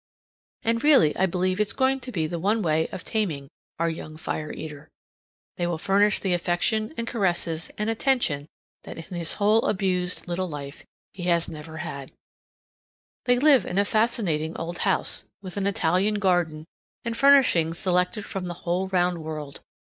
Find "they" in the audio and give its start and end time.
5.57-5.67, 13.25-13.37